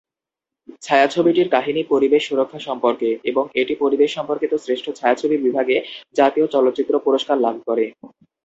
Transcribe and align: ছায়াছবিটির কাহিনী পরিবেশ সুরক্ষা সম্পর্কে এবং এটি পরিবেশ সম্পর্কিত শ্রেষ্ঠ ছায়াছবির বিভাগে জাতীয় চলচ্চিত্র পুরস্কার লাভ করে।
ছায়াছবিটির 0.81 1.47
কাহিনী 1.49 1.81
পরিবেশ 1.91 2.21
সুরক্ষা 2.25 2.59
সম্পর্কে 2.67 3.09
এবং 3.23 3.43
এটি 3.61 3.73
পরিবেশ 3.75 4.09
সম্পর্কিত 4.17 4.53
শ্রেষ্ঠ 4.57 4.85
ছায়াছবির 4.91 5.43
বিভাগে 5.43 5.77
জাতীয় 6.15 6.45
চলচ্চিত্র 6.47 6.93
পুরস্কার 7.05 7.37
লাভ 7.39 7.55
করে। 7.67 7.85